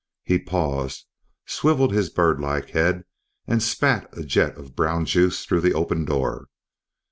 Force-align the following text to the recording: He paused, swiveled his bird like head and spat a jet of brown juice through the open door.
He 0.23 0.39
paused, 0.39 1.05
swiveled 1.45 1.93
his 1.93 2.09
bird 2.09 2.39
like 2.41 2.71
head 2.71 3.03
and 3.45 3.61
spat 3.61 4.09
a 4.17 4.23
jet 4.23 4.57
of 4.57 4.75
brown 4.75 5.05
juice 5.05 5.45
through 5.45 5.61
the 5.61 5.75
open 5.75 6.05
door. 6.05 6.47